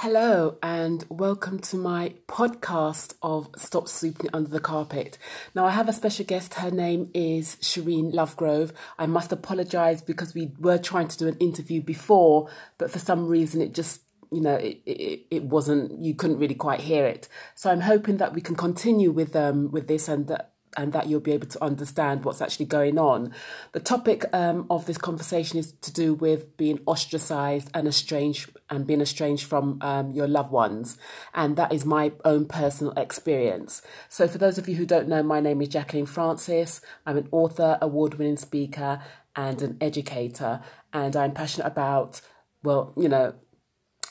[0.00, 5.16] Hello, and welcome to my podcast of Stop Sweeping Under the Carpet.
[5.54, 6.52] Now, I have a special guest.
[6.52, 8.72] Her name is Shireen Lovegrove.
[8.98, 13.26] I must apologize because we were trying to do an interview before, but for some
[13.26, 17.28] reason it just you know it, it, it wasn't you couldn't really quite hear it
[17.54, 21.08] so i'm hoping that we can continue with um with this and that and that
[21.08, 23.32] you'll be able to understand what's actually going on.
[23.72, 28.86] The topic um, of this conversation is to do with being ostracized and estranged and
[28.86, 30.98] being estranged from um, your loved ones.
[31.34, 33.82] And that is my own personal experience.
[34.08, 36.80] So, for those of you who don't know, my name is Jacqueline Francis.
[37.06, 39.00] I'm an author, award winning speaker,
[39.34, 40.60] and an educator.
[40.92, 42.20] And I'm passionate about,
[42.62, 43.34] well, you know,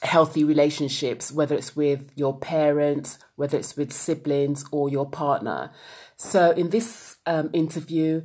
[0.01, 5.71] healthy relationships, whether it's with your parents, whether it's with siblings or your partner.
[6.15, 8.23] So, in this um, interview,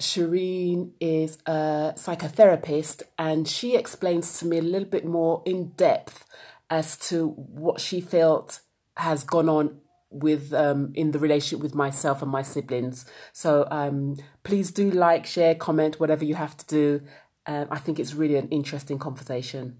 [0.00, 6.24] Shireen is a psychotherapist and she explains to me a little bit more in depth
[6.70, 8.60] as to what she felt
[8.96, 9.80] has gone on
[10.10, 13.04] with um, in the relationship with myself and my siblings.
[13.32, 17.02] So um, please do like, share, comment, whatever you have to do.
[17.46, 19.78] Um, I think it's really an interesting conversation.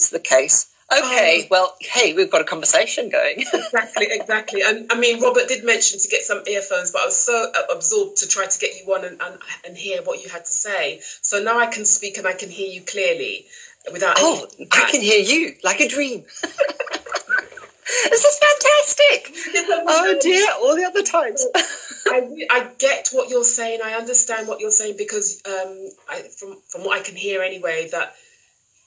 [0.00, 0.72] It's the case.
[0.90, 3.40] Okay, um, well, hey, we've got a conversation going.
[3.52, 4.62] exactly, exactly.
[4.62, 8.16] And I mean, Robert did mention to get some earphones, but I was so absorbed
[8.16, 11.00] to try to get you on and, and, and hear what you had to say.
[11.20, 13.44] So now I can speak and I can hear you clearly
[13.92, 14.16] without.
[14.18, 16.22] Oh, I can hear you like a dream.
[18.08, 19.36] this is fantastic.
[19.86, 21.46] oh dear, all the other times.
[22.06, 23.80] I, I get what you're saying.
[23.84, 27.90] I understand what you're saying because um, I, from from what I can hear anyway,
[27.92, 28.14] that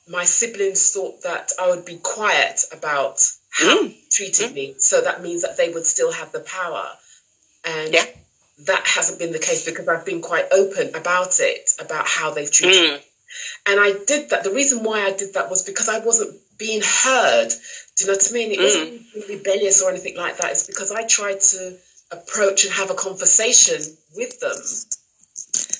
[0.07, 4.09] my siblings thought that I would be quiet about how mm.
[4.11, 4.53] treated mm.
[4.53, 4.75] me.
[4.77, 6.85] So that means that they would still have the power.
[7.65, 8.05] And yeah.
[8.65, 12.51] that hasn't been the case because I've been quite open about it, about how they've
[12.51, 12.95] treated mm.
[12.95, 13.03] me.
[13.65, 14.43] And I did that.
[14.43, 17.49] The reason why I did that was because I wasn't being heard.
[17.95, 18.51] Do you know what I mean?
[18.51, 19.29] It wasn't mm.
[19.29, 20.51] rebellious or anything like that.
[20.51, 21.77] It's because I tried to
[22.11, 23.81] approach and have a conversation
[24.15, 24.57] with them.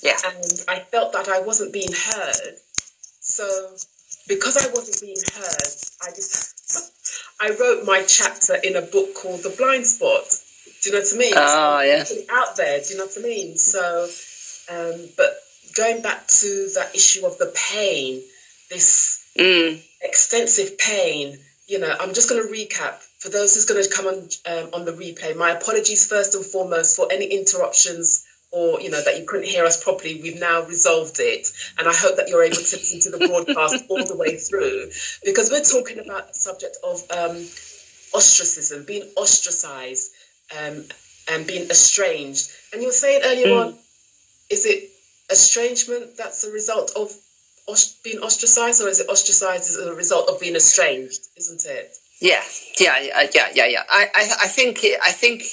[0.02, 0.18] Yeah.
[0.26, 2.58] And I felt that I wasn't being heard.
[3.20, 3.76] So
[4.28, 6.54] because I wasn't being heard, I just
[7.42, 10.24] I wrote my chapter in a book called The Blind Spot.
[10.82, 11.34] Do you know what I mean?
[11.36, 12.04] Oh, yeah.
[12.32, 13.58] Out there, do you know what I mean?
[13.58, 14.08] So,
[14.72, 15.36] um, but
[15.76, 18.22] going back to that issue of the pain,
[18.70, 19.82] this mm.
[20.02, 24.08] extensive pain, you know, I'm just going to recap for those who's going to come
[24.08, 25.36] on um, on the replay.
[25.36, 29.66] My apologies first and foremost for any interruptions or you know that you couldn't hear
[29.66, 31.48] us properly we've now resolved it.
[31.78, 34.90] And i hope that you're able to listen to the broadcast all the way through.
[35.26, 37.38] Because we're talking about the subject of um,
[38.14, 40.12] ostracism being ostracized
[40.58, 40.86] um,
[41.32, 42.50] and being estranged.
[42.72, 43.66] And you were saying earlier mm.
[43.66, 43.76] on
[44.50, 44.90] is it
[45.32, 47.12] estrangement that's a result of
[48.04, 51.96] being ostracized or is it ostracized as a result of being estranged isn't it?
[52.22, 52.44] Yeah
[52.80, 53.00] yeah
[53.34, 55.44] yeah yeah yeah i i, I think i think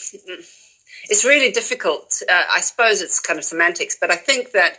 [1.10, 2.22] it's really difficult.
[2.28, 4.78] Uh, I suppose it's kind of semantics, but I think that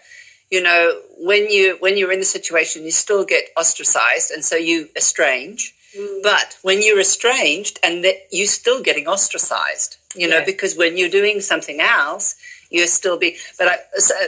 [0.50, 4.56] you know when you when you're in the situation, you still get ostracized, and so
[4.56, 5.76] you estrange.
[5.96, 6.24] Mm.
[6.24, 11.42] But when you're estranged, and you're still getting ostracized, you know, because when you're doing
[11.42, 12.36] something else,
[12.70, 13.36] you're still being.
[13.60, 13.76] But I,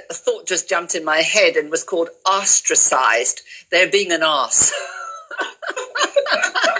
[0.10, 3.42] a thought just jumped in my head and was called ostracized.
[3.72, 4.74] They're being an ass.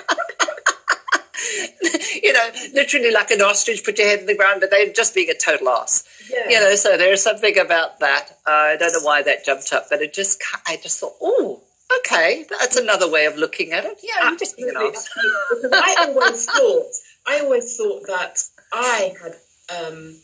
[2.24, 5.14] you know, literally like an ostrich, put your head in the ground, but they're just
[5.16, 6.04] being a total ass.
[6.32, 6.50] Yeah.
[6.50, 8.32] You know, so there's something about that.
[8.46, 11.62] Uh, I don't know why that jumped up, but it just, I just thought, oh,
[12.00, 14.00] okay, that's another way of looking at it.
[14.04, 15.10] Yeah, you're just being an ass.
[15.74, 16.92] I always thought,
[17.28, 18.40] I always thought that
[18.72, 20.16] I had um,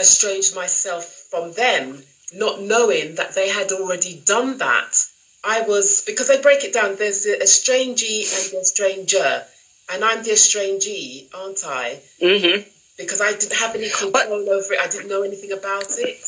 [0.00, 2.02] estranged myself from them,
[2.34, 5.04] not knowing that they had already done that.
[5.44, 6.96] I was because they break it down.
[6.96, 9.44] There's the estrangee and the stranger
[9.90, 12.00] and I'm the estrangee, aren't I?
[12.22, 12.68] Mm-hmm.
[12.96, 14.80] Because I didn't have any control but, over it.
[14.80, 16.18] I didn't know anything about it.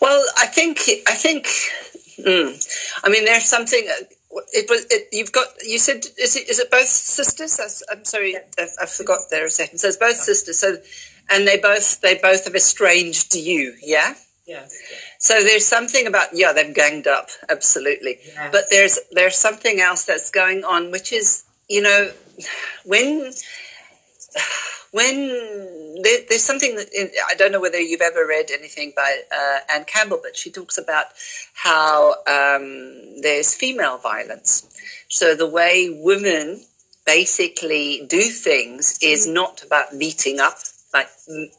[0.00, 1.46] Well, I think I think.
[2.18, 2.54] Mm,
[3.02, 3.86] I mean, there's something.
[3.88, 4.04] Uh,
[4.52, 4.86] it was.
[4.90, 5.46] It, you've got.
[5.62, 6.04] You said.
[6.18, 6.48] Is it?
[6.48, 7.82] Is it both sisters?
[7.90, 8.36] I'm sorry.
[8.36, 9.78] I, I forgot there a second.
[9.78, 10.58] So it's both sisters.
[10.58, 10.76] So,
[11.30, 13.74] and they both they both have estranged you.
[13.82, 14.14] Yeah.
[14.46, 14.66] Yeah.
[15.18, 18.50] So there's something about yeah they've ganged up absolutely, yes.
[18.52, 22.10] but there's there's something else that's going on which is you know,
[22.84, 23.32] when
[24.94, 29.22] when there, there's something that in, I don't know whether you've ever read anything by
[29.32, 31.06] uh, Anne Campbell, but she talks about
[31.54, 34.68] how um, there's female violence.
[35.08, 36.64] So the way women
[37.04, 40.58] basically do things is not about meeting up,
[40.92, 41.08] like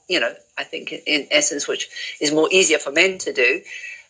[0.07, 1.89] you know, I think in essence, which
[2.21, 3.61] is more easier for men to do.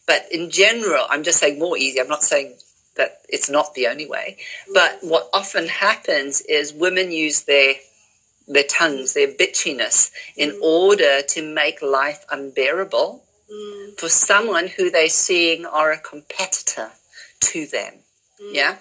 [0.08, 2.00] But in general, I'm just saying more easy.
[2.00, 2.54] I'm not saying
[2.96, 4.38] that it's not the only way.
[4.74, 7.76] But what often happens is women use their
[8.48, 10.62] their tongues, their bitchiness, in mm.
[10.62, 14.00] order to make life unbearable mm.
[14.00, 16.92] for someone who they're seeing are a competitor
[17.40, 17.94] to them.
[18.40, 18.54] Mm.
[18.54, 18.76] Yeah.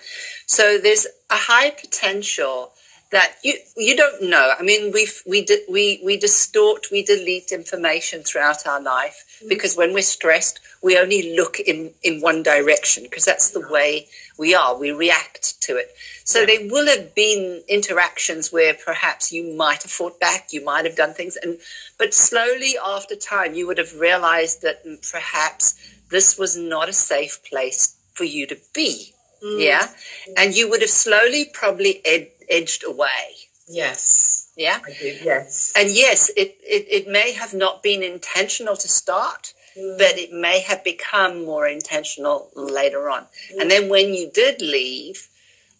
[0.46, 2.73] So there's a high potential
[3.14, 4.54] that you you don't know.
[4.58, 9.48] I mean, we we we we distort, we delete information throughout our life mm.
[9.48, 14.08] because when we're stressed, we only look in in one direction because that's the way
[14.36, 14.76] we are.
[14.76, 15.94] We react to it.
[16.24, 16.46] So yeah.
[16.46, 20.96] there will have been interactions where perhaps you might have fought back, you might have
[20.96, 21.58] done things, and
[21.96, 24.82] but slowly after time, you would have realized that
[25.12, 25.78] perhaps
[26.10, 29.14] this was not a safe place for you to be.
[29.44, 29.60] Mm.
[29.60, 29.88] Yeah,
[30.36, 33.36] and you would have slowly probably ed- edged away.
[33.68, 34.52] Yes.
[34.56, 34.80] Yeah.
[34.84, 35.24] I did.
[35.24, 35.72] Yes.
[35.76, 39.98] And yes, it, it, it may have not been intentional to start, mm.
[39.98, 43.22] but it may have become more intentional later on.
[43.54, 43.62] Mm.
[43.62, 45.28] And then when you did leave,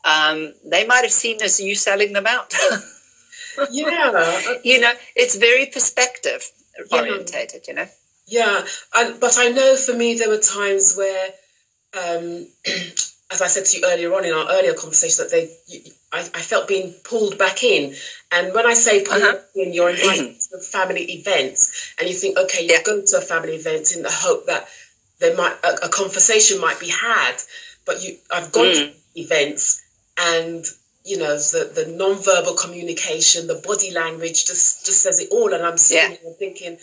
[0.05, 2.55] um, they might have seen as you selling them out.
[3.71, 4.55] yeah.
[4.65, 6.51] you know, it's very perspective
[6.91, 7.01] yeah.
[7.01, 7.87] orientated, you know.
[8.27, 8.65] Yeah,
[8.95, 11.29] and, but I know for me there were times where
[11.95, 12.49] um,
[13.35, 15.51] as I said to you earlier on in our earlier conversation, that they,
[16.13, 17.95] I, I felt being pulled back in.
[18.31, 19.39] And when I say pulled uh-huh.
[19.57, 22.83] in, you're invited to family events, and you think, okay, you yeah.
[22.85, 24.69] go to a family event in the hope that
[25.19, 27.37] there might a, a conversation might be had,
[27.85, 28.93] but you, I've gone mm.
[28.93, 29.83] to events,
[30.17, 30.65] and
[31.05, 35.65] you know the the non-verbal communication, the body language just just says it all, and
[35.65, 36.31] I'm sitting yeah.
[36.39, 36.79] thinking,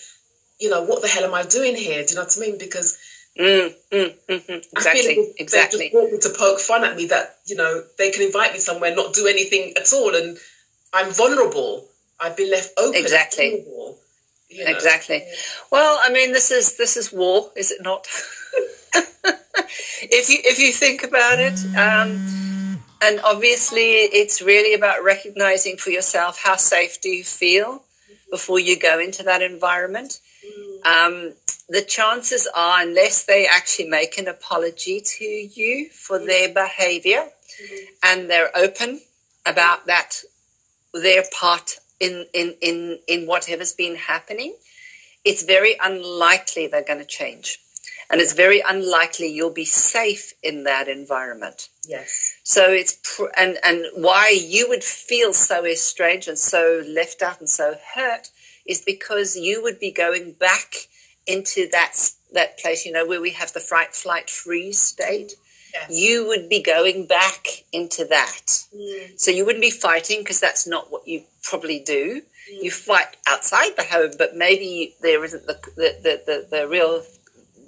[0.59, 2.03] you know, what the hell am I doing here?
[2.03, 2.57] Do you know what I mean?
[2.57, 2.97] Because
[3.39, 4.59] Mm, mm, mm-hmm.
[4.75, 5.33] Exactly.
[5.37, 5.79] exactly.
[5.79, 8.59] They just want to poke fun at me that you know they can invite me
[8.59, 10.37] somewhere, not do anything at all, and
[10.93, 11.87] I'm vulnerable.
[12.19, 12.99] I've been left open.
[12.99, 13.65] Exactly.
[14.49, 14.71] You know?
[14.71, 15.23] Exactly.
[15.71, 18.05] Well, I mean, this is this is war, is it not?
[20.01, 25.89] if you if you think about it, um, and obviously it's really about recognizing for
[25.89, 27.83] yourself how safe do you feel
[28.29, 30.19] before you go into that environment.
[30.45, 30.85] Mm.
[30.85, 31.33] Um,
[31.71, 36.27] the chances are, unless they actually make an apology to you for mm-hmm.
[36.27, 37.23] their behavior
[37.63, 37.75] mm-hmm.
[38.03, 38.99] and they're open
[39.45, 40.17] about that,
[40.93, 44.53] their part in, in, in, in whatever's been happening,
[45.23, 47.59] it's very unlikely they're going to change.
[48.09, 51.69] And it's very unlikely you'll be safe in that environment.
[51.87, 52.35] Yes.
[52.43, 57.39] So it's, pr- and, and why you would feel so estranged and so left out
[57.39, 58.27] and so hurt
[58.65, 60.87] is because you would be going back
[61.31, 61.93] into that
[62.33, 65.33] that place, you know, where we have the fright, flight, freeze state.
[65.73, 65.89] Yes.
[65.89, 68.65] You would be going back into that.
[68.75, 69.19] Mm.
[69.19, 72.21] So you wouldn't be fighting because that's not what you probably do.
[72.53, 72.63] Mm.
[72.63, 77.03] You fight outside the home, but maybe there isn't the the, the, the, the real,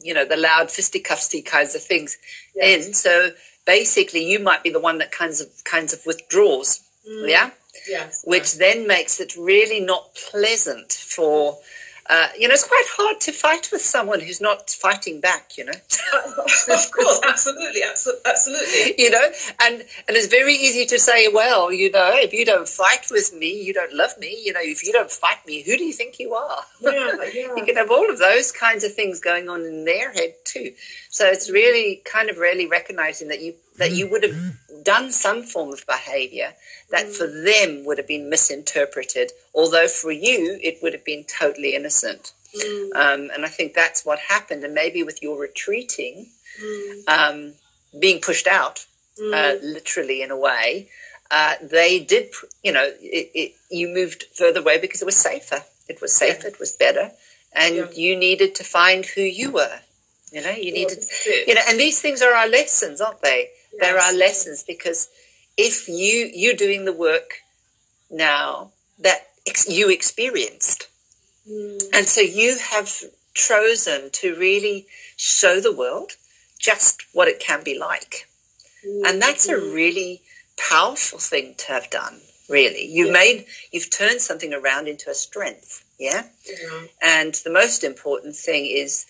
[0.01, 2.17] you know, the loud fisticuffsy kinds of things
[2.55, 2.87] yes.
[2.87, 2.93] in.
[2.93, 3.31] So
[3.65, 6.81] basically, you might be the one that kinds of kinds of withdraws.
[7.09, 7.29] Mm.
[7.29, 7.49] Yeah.
[7.87, 8.23] Yes.
[8.25, 11.59] Which then makes it really not pleasant for
[12.09, 15.63] uh, you know, it's quite hard to fight with someone who's not fighting back, you
[15.63, 15.71] know.
[16.69, 18.95] of course, absolutely, absolutely.
[18.97, 19.25] You know,
[19.61, 19.75] and
[20.07, 23.63] and it's very easy to say, well, you know, if you don't fight with me,
[23.63, 24.37] you don't love me.
[24.43, 26.63] You know, if you don't fight me, who do you think you are?
[26.81, 27.53] Yeah, yeah.
[27.55, 30.73] you can have all of those kinds of things going on in their head too.
[31.09, 34.35] So it's really kind of really recognizing that you that you would have
[34.83, 36.53] done some form of behavior
[36.89, 37.45] that for mm.
[37.45, 42.33] them would have been misinterpreted, although for you it would have been totally innocent.
[42.55, 42.95] Mm.
[42.95, 44.63] Um, and I think that's what happened.
[44.63, 46.27] And maybe with your retreating,
[46.61, 47.07] mm.
[47.07, 47.53] um,
[47.99, 48.85] being pushed out,
[49.19, 49.33] mm.
[49.33, 50.89] uh, literally in a way,
[51.31, 52.31] uh, they did,
[52.63, 55.63] you know, it, it, you moved further away because it was safer.
[55.89, 57.11] It was safer, it was better.
[57.55, 57.85] And yeah.
[57.95, 59.79] you needed to find who you were.
[60.31, 61.03] You know, you needed,
[61.45, 63.49] you know, and these things are our lessons, aren't they?
[63.73, 63.81] Yes.
[63.81, 65.09] They're lessons because
[65.57, 67.41] if you you're doing the work
[68.09, 70.87] now that ex- you experienced,
[71.49, 71.81] mm.
[71.93, 72.91] and so you have
[73.33, 76.13] chosen to really show the world
[76.59, 78.27] just what it can be like,
[78.85, 79.01] mm.
[79.05, 79.73] and that's a mm.
[79.73, 80.21] really
[80.57, 82.21] powerful thing to have done.
[82.49, 83.13] Really, you yeah.
[83.13, 85.85] made you've turned something around into a strength.
[85.99, 86.85] Yeah, mm-hmm.
[87.01, 89.05] and the most important thing is,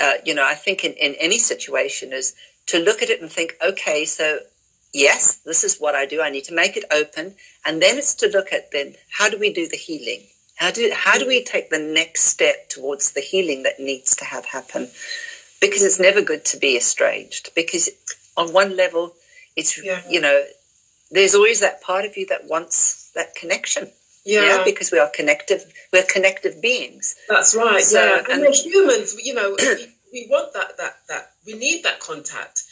[0.00, 2.34] uh, you know, I think in, in any situation is
[2.70, 4.40] to look at it and think, okay, so
[4.92, 6.22] yes, this is what I do.
[6.22, 7.34] I need to make it open.
[7.64, 10.26] And then it's to look at then how do we do the healing?
[10.56, 14.24] How do, how do we take the next step towards the healing that needs to
[14.24, 14.88] have happen?
[15.60, 17.50] Because it's never good to be estranged.
[17.54, 17.90] Because
[18.36, 19.14] on one level,
[19.56, 20.02] it's, yeah.
[20.08, 20.44] you know,
[21.10, 23.90] there's always that part of you that wants that connection.
[24.24, 24.58] Yeah.
[24.58, 24.64] yeah.
[24.64, 25.64] because we are connective.
[25.92, 27.16] We're connective beings.
[27.28, 27.80] That's right.
[27.80, 29.16] So, yeah, and, and we're humans.
[29.18, 29.56] You know,
[30.12, 30.76] we, want that.
[30.78, 32.62] That that we need that contact,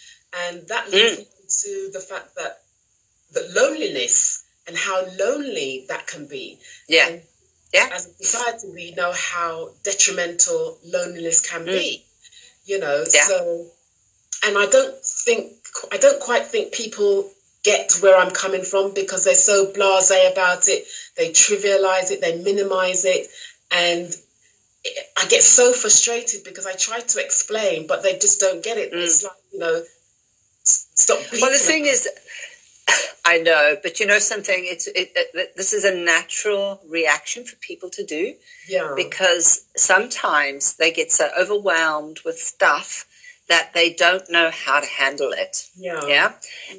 [0.46, 2.60] and that leads mm to the fact that
[3.32, 6.58] that loneliness and how lonely that can be.
[6.88, 7.08] Yeah.
[7.08, 7.22] And
[7.72, 7.88] yeah.
[7.92, 11.66] As a society, we know how detrimental loneliness can mm.
[11.66, 12.04] be.
[12.66, 13.22] You know, yeah.
[13.22, 13.66] so
[14.44, 15.52] and I don't think
[15.92, 17.30] I don't quite think people
[17.64, 20.86] get where I'm coming from because they're so blasé about it.
[21.16, 23.26] They trivialize it, they minimize it,
[23.70, 24.14] and
[25.16, 28.92] I get so frustrated because I try to explain, but they just don't get it.
[28.92, 29.02] Mm.
[29.02, 29.82] It's like you know,
[30.62, 31.18] stop.
[31.32, 32.08] Well, the thing is,
[33.24, 34.56] I know, but you know something.
[34.58, 38.34] It's it, it, this is a natural reaction for people to do.
[38.68, 38.92] Yeah.
[38.96, 43.06] Because sometimes they get so overwhelmed with stuff
[43.48, 45.68] that they don't know how to handle it.
[45.76, 46.06] Yeah.
[46.06, 46.32] Yeah.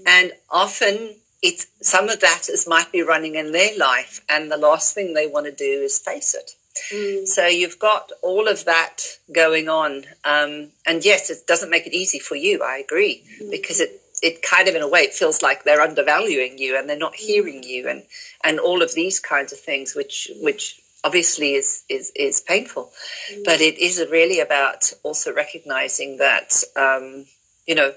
[0.05, 4.57] And often it's some of that is might be running in their life, and the
[4.57, 6.51] last thing they want to do is face it.
[6.91, 7.27] Mm.
[7.27, 11.93] So you've got all of that going on, um, and yes, it doesn't make it
[11.93, 12.63] easy for you.
[12.63, 13.51] I agree mm.
[13.51, 16.89] because it it kind of in a way it feels like they're undervaluing you and
[16.89, 17.19] they're not mm.
[17.19, 18.03] hearing you and
[18.43, 22.91] and all of these kinds of things, which which obviously is is is painful,
[23.31, 23.43] mm.
[23.43, 27.25] but it is really about also recognizing that um,
[27.65, 27.93] you know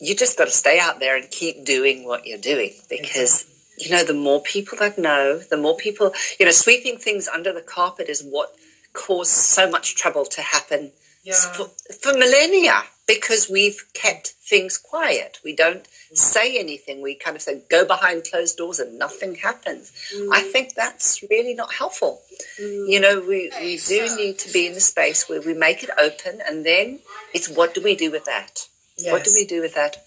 [0.00, 3.44] you just got to stay out there and keep doing what you're doing because
[3.80, 7.52] you know, the more people that know, the more people, you know, sweeping things under
[7.52, 8.54] the carpet is what
[8.92, 11.34] caused so much trouble to happen yeah.
[11.34, 15.38] for, for, millennia because we've kept things quiet.
[15.44, 16.16] We don't mm.
[16.16, 17.02] say anything.
[17.02, 19.92] We kind of say, go behind closed doors and nothing happens.
[20.14, 20.28] Mm.
[20.32, 22.20] I think that's really not helpful.
[22.60, 22.88] Mm.
[22.88, 25.90] You know, we, we do need to be in the space where we make it
[25.98, 27.00] open and then
[27.32, 28.68] it's what do we do with that?
[28.98, 29.12] Yes.
[29.12, 30.04] What do we do with that?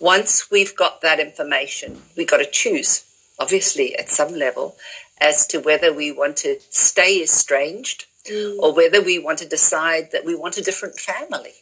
[0.00, 3.04] Once we've got that information, we've got to choose
[3.38, 4.76] obviously at some level,
[5.20, 8.58] as to whether we want to stay estranged mm.
[8.58, 11.54] or whether we want to decide that we want a different family.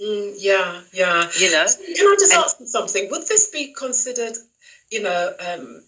[0.00, 1.28] Mm, yeah, yeah.
[1.38, 3.08] You know, can I just and, ask you something?
[3.10, 4.36] Would this be considered,
[4.90, 5.82] you know, um,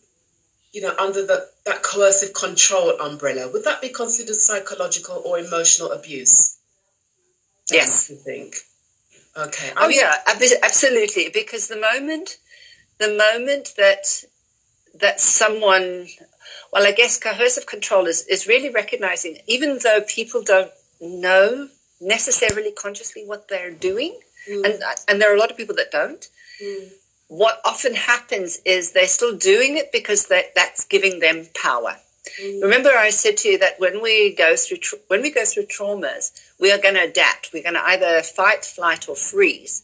[0.72, 3.50] you know, under the that coercive control umbrella?
[3.50, 6.58] Would that be considered psychological or emotional abuse?
[7.70, 8.56] Yes, I think.
[9.36, 9.70] Okay.
[9.78, 10.16] Oh yeah,
[10.62, 11.30] absolutely.
[11.32, 12.36] Because the moment,
[12.98, 14.24] the moment that
[15.02, 16.06] that someone,
[16.72, 21.68] well, I guess coercive control is, is really recognizing, even though people don't know
[22.00, 24.18] necessarily consciously what they're doing,
[24.50, 24.64] mm.
[24.64, 26.28] and, and there are a lot of people that don't.
[26.62, 26.92] Mm.
[27.28, 31.96] What often happens is they're still doing it because that, that's giving them power.
[32.40, 32.62] Mm.
[32.62, 35.66] Remember, I said to you that when we go through tra- when we go through
[35.66, 36.30] traumas,
[36.60, 37.50] we are going to adapt.
[37.52, 39.82] We're going to either fight, flight, or freeze.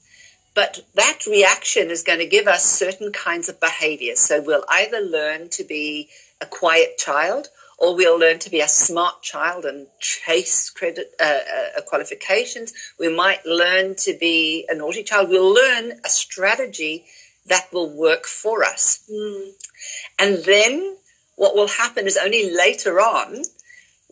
[0.59, 4.19] But that reaction is going to give us certain kinds of behaviors.
[4.19, 6.09] So we'll either learn to be
[6.41, 7.47] a quiet child
[7.79, 11.39] or we'll learn to be a smart child and chase credit uh,
[11.77, 12.73] uh, qualifications.
[12.99, 15.29] We might learn to be a naughty child.
[15.29, 17.05] We'll learn a strategy
[17.47, 19.09] that will work for us.
[19.09, 19.51] Mm.
[20.19, 20.97] And then
[21.37, 23.45] what will happen is only later on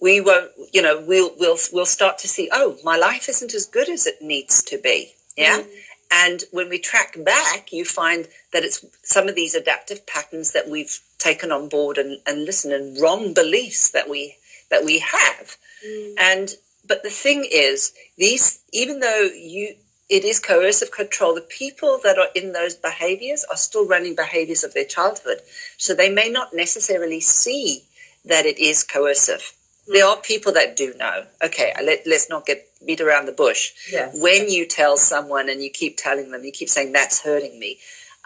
[0.00, 3.66] we won't, you know, we'll we'll we'll start to see, oh, my life isn't as
[3.66, 5.14] good as it needs to be.
[5.36, 5.62] Yeah.
[5.62, 5.66] Mm.
[6.10, 10.68] And when we track back, you find that it's some of these adaptive patterns that
[10.68, 14.36] we've taken on board and, and listen and wrong beliefs that we
[14.70, 15.56] that we have.
[15.86, 16.14] Mm.
[16.18, 16.54] And
[16.86, 19.74] but the thing is, these even though you
[20.08, 24.62] it is coercive control, the people that are in those behaviors are still running behaviors
[24.62, 25.38] of their childhood.
[25.76, 27.84] So they may not necessarily see
[28.24, 29.55] that it is coercive.
[29.88, 31.26] There are people that do know.
[31.42, 33.72] Okay, let, let's not get beat around the bush.
[33.90, 34.16] Yes.
[34.20, 37.78] When you tell someone and you keep telling them, you keep saying, that's hurting me.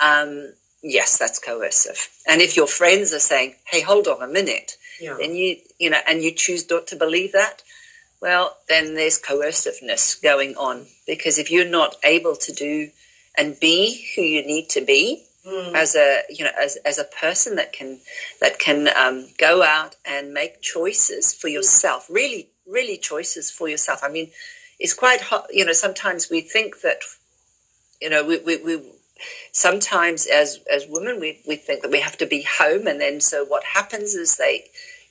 [0.02, 0.52] Um,
[0.82, 2.08] yes, that's coercive.
[2.26, 5.16] And if your friends are saying, hey, hold on a minute, yeah.
[5.18, 7.62] then you, you know, and you choose not to believe that,
[8.20, 10.86] well, then there's coerciveness going on.
[11.06, 12.90] Because if you're not able to do
[13.36, 15.74] and be who you need to be, mm.
[15.74, 18.00] as a you know as, as a person that can
[18.40, 24.00] that can um, go out and make choices for yourself really really choices for yourself
[24.02, 24.30] i mean
[24.78, 27.02] it's quite hot you know sometimes we think that
[28.00, 28.82] you know we, we, we
[29.52, 33.20] sometimes as as women we, we think that we have to be home and then
[33.20, 34.64] so what happens is they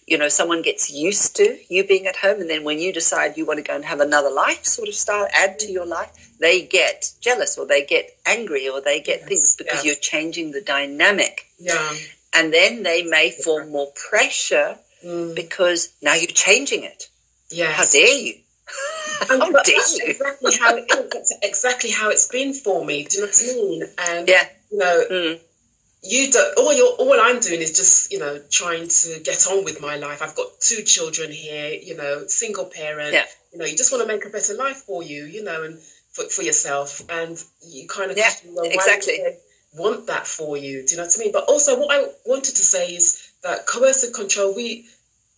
[0.09, 3.37] you know someone gets used to you being at home and then when you decide
[3.37, 6.29] you want to go and have another life sort of style add to your life
[6.39, 9.91] they get jealous or they get angry or they get yes, things because yeah.
[9.91, 11.45] you're changing the dynamic.
[11.59, 11.93] Yeah.
[12.33, 15.35] And then they may form more pressure mm.
[15.35, 17.09] because now you're changing it.
[17.51, 17.75] Yes.
[17.75, 18.33] how dare you?
[19.27, 20.15] How dare you?
[20.41, 21.03] exactly how,
[21.41, 23.03] exactly how it's been for me.
[23.05, 23.83] Do you know what i mean?
[24.07, 24.43] And yeah.
[24.71, 25.39] you know mm
[26.01, 29.63] you do all you all I'm doing is just you know trying to get on
[29.63, 30.21] with my life.
[30.21, 33.13] I've got two children here, you know, single parent.
[33.13, 33.25] Yeah.
[33.51, 35.79] You know, you just want to make a better life for you, you know, and
[36.11, 39.19] for, for yourself, and you kind of yeah, well, exactly.
[39.73, 40.85] want that for you.
[40.85, 41.31] Do you know what I mean?
[41.31, 44.87] But also, what I wanted to say is that coercive control, we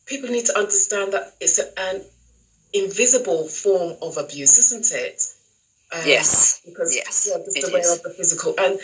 [0.06, 2.04] people need to understand that it's an
[2.74, 5.24] invisible form of abuse, isn't it?
[5.94, 6.62] Um, yes.
[6.66, 8.54] Because yes, yeah, just the way of the physical.
[8.58, 8.80] And,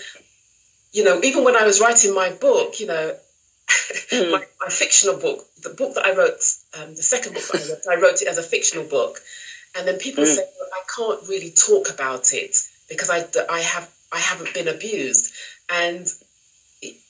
[0.97, 3.15] you know, even when I was writing my book, you know,
[3.69, 4.31] mm.
[4.31, 6.41] my, my, fictional book, the book that I wrote,
[6.79, 9.19] um, the second book I wrote, I wrote it as a fictional book.
[9.77, 10.27] And then people mm.
[10.27, 12.57] say, well, I can't really talk about it
[12.89, 15.31] because I, I have I haven't been abused.
[15.69, 16.07] And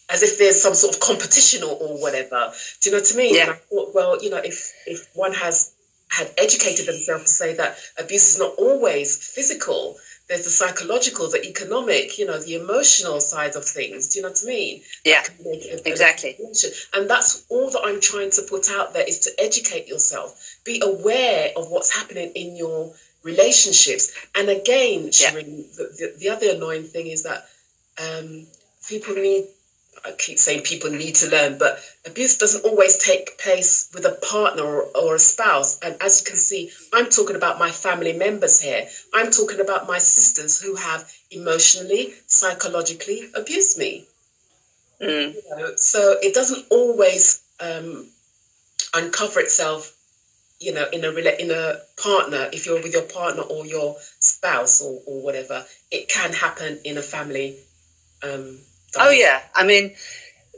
[0.10, 2.52] as if there's some sort of competition or, or whatever.
[2.82, 3.36] Do you know what I mean?
[3.36, 3.42] Yeah.
[3.44, 5.74] And I thought, well, you know, if if one has
[6.10, 9.98] had educated themselves to say that abuse is not always physical,
[10.28, 14.10] there's the psychological, the economic, you know, the emotional side of things.
[14.10, 14.82] Do you know what I mean?
[15.06, 15.24] Yeah,
[15.86, 16.38] exactly.
[16.94, 20.82] And that's all that I'm trying to put out there is to educate yourself, be
[20.84, 24.12] aware of what's happening in your relationships.
[24.36, 25.64] And again, Shireen, yeah.
[25.78, 27.46] the, the, the, other annoying thing is that
[28.02, 28.48] um,
[28.88, 29.48] people need
[30.06, 34.18] I keep saying people need to learn, but abuse doesn't always take place with a
[34.30, 35.80] partner or, or, a spouse.
[35.80, 38.88] And as you can see, I'm talking about my family members here.
[39.14, 44.06] I'm talking about my sisters who have emotionally, psychologically abused me.
[45.02, 45.34] Mm.
[45.34, 48.08] You know, so it doesn't always um,
[48.94, 49.96] uncover itself,
[50.60, 52.50] you know, in a in a partner.
[52.52, 56.98] If you're with your partner or your spouse or, or whatever, it can happen in
[56.98, 57.58] a family.
[58.24, 58.60] Um,
[59.00, 59.96] Oh yeah, I mean,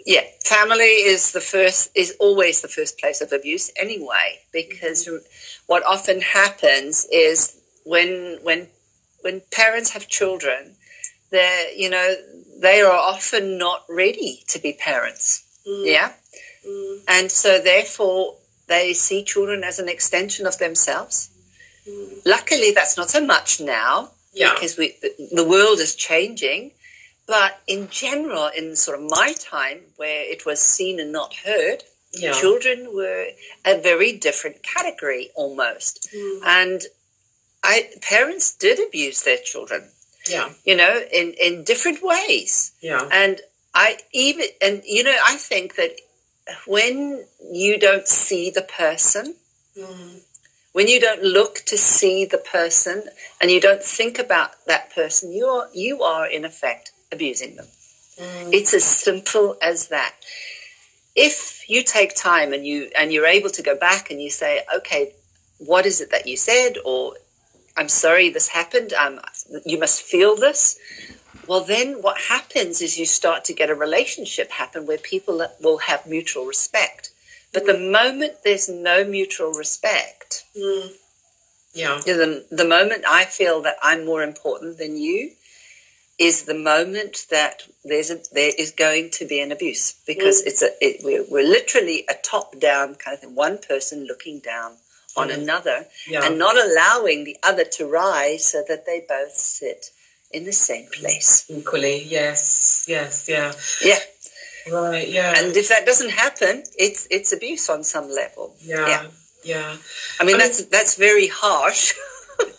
[0.06, 5.18] yeah, family is the first is always the first place of abuse anyway, because mm-hmm.
[5.68, 8.68] what often happens is when when
[9.22, 10.76] when parents have children,
[11.32, 12.16] they you know
[12.62, 15.46] they are often not ready to be parents.
[15.68, 15.86] Mm.
[15.86, 16.14] Yeah,
[16.68, 17.00] mm.
[17.08, 18.36] and so therefore
[18.68, 21.30] they see children as an extension of themselves.
[21.88, 22.26] Mm.
[22.26, 24.54] Luckily, that's not so much now yeah.
[24.54, 24.96] because we
[25.32, 26.72] the world is changing
[27.30, 31.84] but in general, in sort of my time where it was seen and not heard,
[32.12, 32.32] yeah.
[32.32, 33.28] children were
[33.64, 36.10] a very different category almost.
[36.12, 36.40] Mm.
[36.44, 36.82] And
[37.64, 39.92] I parents did abuse their children.
[40.28, 40.50] Yeah.
[40.66, 42.72] You know, in, in different ways.
[42.82, 43.08] Yeah.
[43.12, 43.42] And
[43.76, 45.98] I even and you know, I think that
[46.66, 49.36] when you don't see the person,
[49.78, 50.22] mm.
[50.74, 53.04] when you don't look to see the person
[53.40, 57.68] and you don't think about that person, you are you are in effect abusing them.
[58.18, 58.54] Mm.
[58.54, 60.16] It's as simple as that.
[61.16, 64.62] If you take time and you and you're able to go back and you say,
[64.76, 65.14] okay,
[65.58, 67.16] what is it that you said, or
[67.76, 69.20] I'm sorry this happened, um,
[69.66, 70.78] you must feel this.
[71.48, 75.80] Well, then what happens is you start to get a relationship happen where people will
[75.80, 77.10] have mutual respect.
[77.52, 80.92] But the moment there's no mutual respect, mm.
[81.74, 85.32] yeah, the, the moment I feel that I'm more important than you,
[86.20, 90.48] is the moment that there's a, there is going to be an abuse because mm.
[90.48, 94.40] it's a it, we're, we're literally a top down kind of thing one person looking
[94.40, 94.76] down
[95.16, 95.40] on mm.
[95.40, 96.26] another yeah.
[96.26, 99.92] and not allowing the other to rise so that they both sit
[100.32, 103.54] in the same place equally yes yes yeah
[103.84, 103.98] yeah
[104.72, 109.06] right yeah and if that doesn't happen it's it's abuse on some level yeah yeah,
[109.44, 109.78] yeah.
[110.20, 111.94] i mean I that's mean, that's very harsh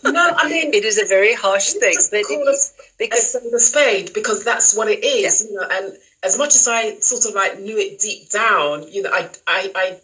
[0.03, 4.13] no, I mean it is a very harsh thing, but it is because the spade
[4.13, 5.49] because that's what it is, yeah.
[5.49, 5.67] you know.
[5.71, 9.29] And as much as I sort of like knew it deep down, you know, I
[9.47, 9.99] I I,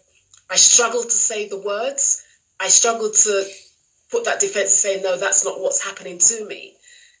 [0.50, 2.24] I struggled to say the words.
[2.60, 3.44] I struggled to
[4.10, 6.74] put that defense and say no, that's not what's happening to me,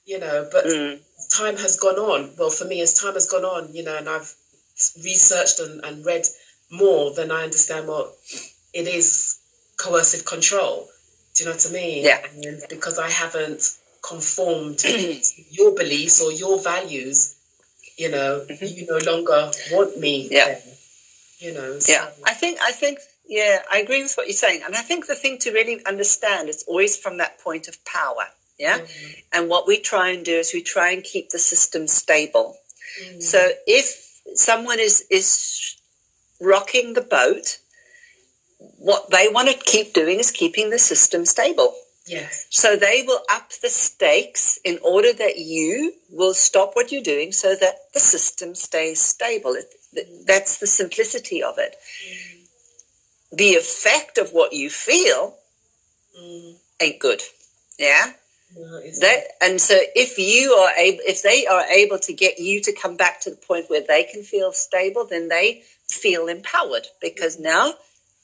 [0.04, 0.48] you know.
[0.50, 0.98] But mm.
[1.36, 2.32] time has gone on.
[2.38, 4.32] Well, for me, as time has gone on, you know, and I've
[5.04, 6.26] researched and, and read
[6.70, 8.14] more, then I understand what
[8.72, 9.38] it is
[9.76, 10.88] coercive control
[11.38, 12.04] do you know what I mean?
[12.04, 12.20] Yeah.
[12.34, 13.62] And because I haven't
[14.02, 15.20] conformed to
[15.50, 17.36] your beliefs or your values,
[17.96, 18.64] you know, mm-hmm.
[18.64, 20.28] you no longer want me.
[20.30, 20.46] Yeah.
[20.46, 20.60] There,
[21.38, 21.78] you know.
[21.78, 21.92] So.
[21.92, 22.10] Yeah.
[22.26, 22.98] I think I think
[23.28, 24.62] yeah, I agree with what you're saying.
[24.64, 28.30] And I think the thing to really understand is always from that point of power.
[28.58, 28.78] Yeah.
[28.78, 29.20] Mm-hmm.
[29.32, 32.56] And what we try and do is we try and keep the system stable.
[33.00, 33.20] Mm-hmm.
[33.20, 35.76] So if someone is is
[36.40, 37.58] rocking the boat,
[38.78, 41.74] what they want to keep doing is keeping the system stable.
[42.06, 42.46] Yes.
[42.50, 47.32] So they will up the stakes in order that you will stop what you're doing
[47.32, 49.54] so that the system stays stable.
[49.54, 51.76] It, that's the simplicity of it.
[52.08, 53.36] Mm.
[53.36, 55.36] The effect of what you feel
[56.18, 56.56] mm.
[56.80, 57.20] ain't good.
[57.78, 58.12] Yeah?
[58.56, 62.62] No, that, and so if you are able, if they are able to get you
[62.62, 66.86] to come back to the point where they can feel stable, then they feel empowered
[67.02, 67.42] because mm.
[67.42, 67.74] now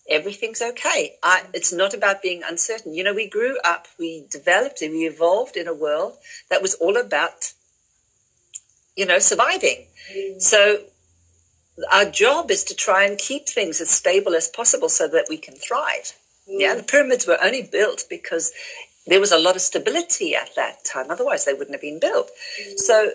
[0.09, 1.17] everything's okay.
[1.23, 2.95] I, it's not about being uncertain.
[2.95, 6.17] You know, we grew up, we developed, and we evolved in a world
[6.51, 7.53] that was all about
[8.97, 9.87] you know, surviving.
[10.15, 10.41] Mm.
[10.41, 10.85] So
[11.93, 15.37] our job is to try and keep things as stable as possible so that we
[15.37, 16.13] can thrive.
[16.49, 16.61] Mm.
[16.61, 18.53] Yeah, the pyramids were only built because
[19.07, 21.11] there was a lot of stability at that time.
[21.11, 22.31] Otherwise, they wouldn't have been built.
[22.61, 22.79] Mm.
[22.79, 23.13] So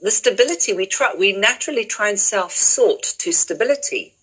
[0.00, 4.14] the stability we try, we naturally try and self-sort to stability,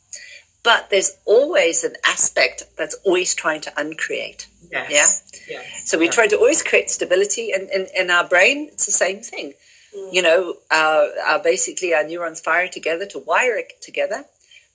[0.64, 4.48] but there's always an aspect that's always trying to uncreate.
[4.72, 5.24] Yes.
[5.48, 5.58] Yeah.
[5.58, 5.64] yeah.
[5.84, 6.12] So we yeah.
[6.12, 9.54] try to always create stability, and in our brain, it's the same thing.
[9.96, 10.14] Mm.
[10.14, 14.26] You know, our, our basically our neurons fire together to wire it together,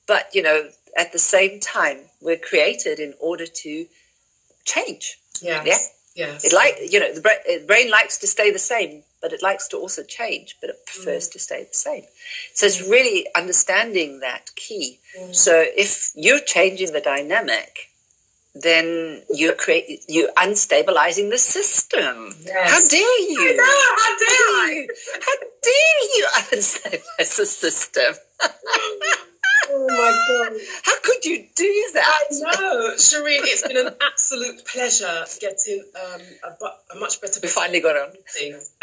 [0.06, 3.86] but you know, at the same time, we're created in order to
[4.64, 5.18] change.
[5.40, 5.62] Yeah.
[5.64, 5.78] Yeah.
[6.18, 6.44] Yes.
[6.44, 9.68] It like you know the brain, brain likes to stay the same, but it likes
[9.68, 11.32] to also change, but it prefers mm.
[11.34, 12.02] to stay the same.
[12.54, 14.98] So it's really understanding that key.
[15.16, 15.32] Mm.
[15.32, 17.90] So if you're changing the dynamic,
[18.52, 22.34] then you're create you're unstabilizing the system.
[22.44, 22.70] Yes.
[22.72, 23.56] How dare you?
[23.56, 24.88] Know, how dare, how dare you?
[25.26, 25.36] How
[25.68, 28.14] dare you unstabilize the system?
[29.70, 30.60] oh my god!
[30.82, 32.24] How could you do that?
[32.30, 33.40] I know, Shireen.
[33.42, 37.40] It's been an absolute pleasure getting um, a, a, much better.
[37.42, 38.12] We finally got on,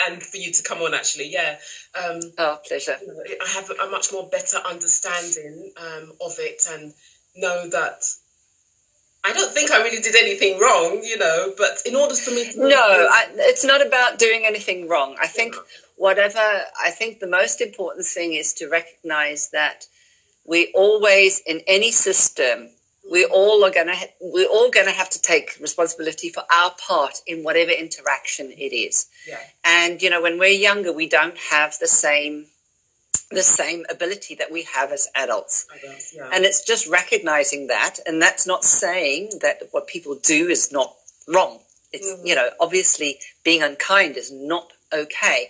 [0.07, 0.93] and for you to come on.
[0.93, 1.57] Actually, yeah.
[1.95, 2.97] Um, oh, pleasure.
[2.97, 6.93] I have a much more better understanding um, of it and
[7.35, 8.03] know that
[9.25, 12.51] I don't think I really did anything wrong, you know, but in order for me
[12.51, 12.59] to.
[12.59, 15.15] No, I, it's not about doing anything wrong.
[15.19, 15.55] I think
[15.95, 19.87] whatever, I think the most important thing is to recognize that
[20.45, 22.69] we always, in any system,
[23.09, 26.71] we all are going to, we're all going to have to take responsibility for our
[26.87, 29.07] part in whatever interaction it is.
[29.27, 29.39] Yeah.
[29.63, 32.47] And, you know, when we're younger, we don't have the same
[33.31, 35.65] the same ability that we have as adults.
[35.81, 36.29] Guess, yeah.
[36.31, 37.97] And it's just recognizing that.
[38.05, 40.93] And that's not saying that what people do is not
[41.27, 41.59] wrong.
[41.91, 42.27] It's, mm-hmm.
[42.27, 45.49] you know, obviously being unkind is not okay.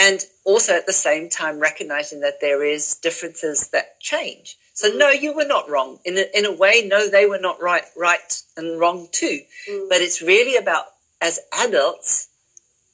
[0.00, 4.56] And also at the same time recognizing that there is differences that change.
[4.72, 5.98] So no, you were not wrong.
[6.04, 9.40] In a, in a way, no, they were not right, right and wrong too.
[9.68, 9.88] Mm-hmm.
[9.88, 10.84] But it's really about
[11.20, 12.28] as adults,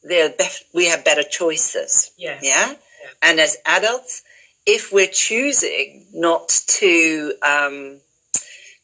[0.02, 0.32] there
[0.72, 2.10] we have better choices.
[2.16, 2.40] Yes.
[2.42, 2.74] Yeah.
[3.20, 4.22] And as adults,
[4.64, 6.48] if we're choosing not
[6.80, 8.00] to um,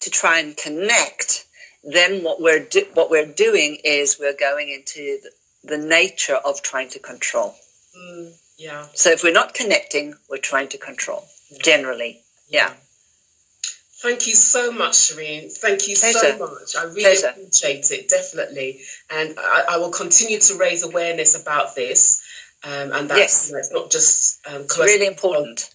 [0.00, 1.46] to try and connect,
[1.82, 5.30] then what we're do- what we're doing is we're going into the,
[5.64, 7.54] the nature of trying to control.
[8.00, 8.86] Mm, yeah.
[8.94, 11.24] So if we're not connecting, we're trying to control.
[11.62, 12.68] Generally, yeah.
[12.68, 12.74] yeah.
[14.02, 15.52] Thank you so much, Shireen.
[15.52, 16.18] Thank you Pleasure.
[16.18, 16.74] so much.
[16.74, 17.28] I really Pleasure.
[17.28, 18.80] appreciate it, definitely.
[19.10, 22.22] And I, I, will continue to raise awareness about this.
[22.64, 23.48] Um, and that's yes.
[23.48, 25.70] you know, it's not just um, it's really important.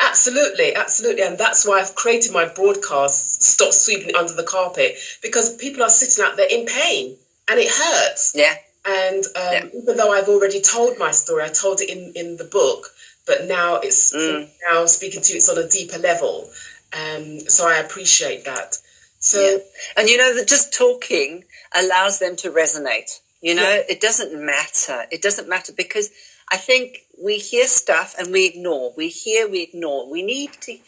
[0.00, 3.42] Absolutely, absolutely, and that's why I've created my broadcast.
[3.42, 7.16] Stop sweeping under the carpet because people are sitting out there in pain,
[7.48, 8.32] and it hurts.
[8.34, 8.54] Yeah.
[8.86, 9.66] And um, yeah.
[9.74, 12.88] even though I've already told my story, I told it in in the book,
[13.26, 14.48] but now it's mm.
[14.68, 16.50] now speaking to you, it's on a deeper level.
[16.92, 18.78] Um, so I appreciate that.
[19.18, 19.58] So, yeah.
[19.98, 23.20] and you know that just talking allows them to resonate.
[23.42, 23.82] You know, yeah.
[23.88, 25.04] it doesn't matter.
[25.10, 26.10] It doesn't matter because
[26.50, 28.92] I think we hear stuff and we ignore.
[28.96, 30.10] We hear, we ignore.
[30.10, 30.78] We need to,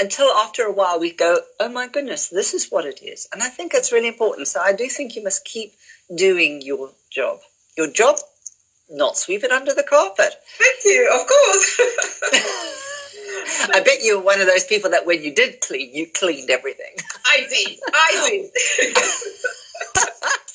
[0.00, 3.28] until after a while we go, oh my goodness, this is what it is.
[3.32, 4.48] And I think that's really important.
[4.48, 5.72] So I do think you must keep
[6.14, 7.40] doing your job.
[7.76, 8.16] Your job,
[8.90, 10.34] not sweep it under the carpet.
[10.58, 11.80] Thank you, of course.
[13.74, 16.94] I bet you're one of those people that when you did clean, you cleaned everything.
[17.24, 17.78] I did.
[17.92, 18.96] I did.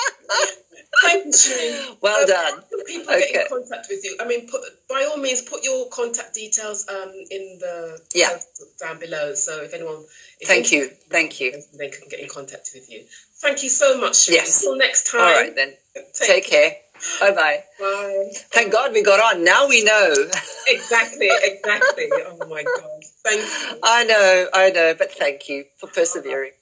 [1.02, 1.96] Thank you.
[2.00, 2.62] Well um, done.
[2.86, 3.32] People okay.
[3.32, 4.16] get in contact with you.
[4.20, 8.36] I mean, put, by all means, put your contact details um, in the yeah
[8.80, 9.34] down below.
[9.34, 10.04] So if anyone,
[10.40, 13.04] if thank you, thank you, they can get in contact with you.
[13.40, 14.28] Thank you so much.
[14.28, 14.62] Yes.
[14.62, 15.20] Until next time.
[15.20, 15.74] All right then.
[15.94, 16.72] Take, Take care.
[17.20, 17.64] Bye bye.
[17.78, 18.28] Bye.
[18.52, 19.44] Thank God we got on.
[19.44, 20.12] Now we know.
[20.66, 22.08] exactly, exactly.
[22.12, 23.04] Oh my God.
[23.24, 23.80] Thank you.
[23.82, 26.52] I know, I know, but thank you for persevering.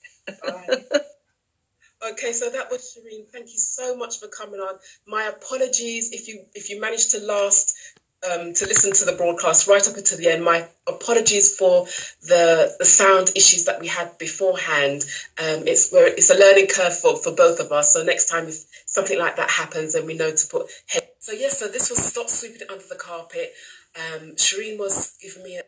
[0.44, 0.82] Bye.
[2.00, 3.28] Okay, so that was Shireen.
[3.28, 4.78] Thank you so much for coming on.
[5.06, 7.74] My apologies if you if you managed to last
[8.24, 10.44] um, to listen to the broadcast right up until the end.
[10.44, 11.86] My apologies for
[12.22, 15.04] the the sound issues that we had beforehand.
[15.38, 17.92] Um, it's where it's a learning curve for, for both of us.
[17.92, 21.08] So next time if something like that happens, then we know to put head.
[21.18, 23.52] So yes, so this was stop sweeping it under the carpet.
[23.96, 25.62] Um, Shireen was giving me a